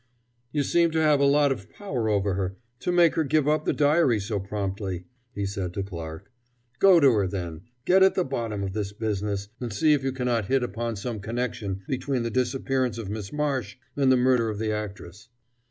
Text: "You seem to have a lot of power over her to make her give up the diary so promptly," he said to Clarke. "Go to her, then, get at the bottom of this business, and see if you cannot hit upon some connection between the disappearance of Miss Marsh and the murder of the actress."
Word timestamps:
"You 0.51 0.63
seem 0.63 0.89
to 0.93 0.99
have 0.99 1.19
a 1.19 1.25
lot 1.25 1.51
of 1.51 1.69
power 1.69 2.09
over 2.09 2.33
her 2.33 2.57
to 2.79 2.91
make 2.91 3.13
her 3.13 3.23
give 3.23 3.47
up 3.47 3.65
the 3.65 3.71
diary 3.71 4.19
so 4.19 4.39
promptly," 4.39 5.05
he 5.35 5.45
said 5.45 5.75
to 5.75 5.83
Clarke. 5.83 6.31
"Go 6.79 6.99
to 6.99 7.11
her, 7.13 7.27
then, 7.27 7.61
get 7.85 8.01
at 8.01 8.15
the 8.15 8.25
bottom 8.25 8.63
of 8.63 8.73
this 8.73 8.93
business, 8.93 9.49
and 9.59 9.71
see 9.71 9.93
if 9.93 10.03
you 10.03 10.11
cannot 10.11 10.47
hit 10.47 10.63
upon 10.63 10.95
some 10.95 11.19
connection 11.19 11.83
between 11.87 12.23
the 12.23 12.31
disappearance 12.31 12.97
of 12.97 13.11
Miss 13.11 13.31
Marsh 13.31 13.77
and 13.95 14.11
the 14.11 14.17
murder 14.17 14.49
of 14.49 14.57
the 14.57 14.71
actress." 14.71 15.29